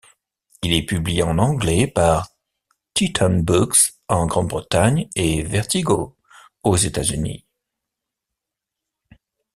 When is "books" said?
3.29-3.93